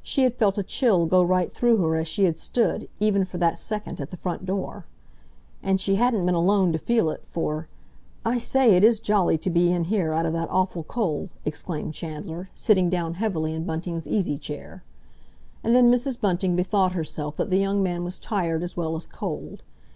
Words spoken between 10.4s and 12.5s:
awful cold!" exclaimed Chandler,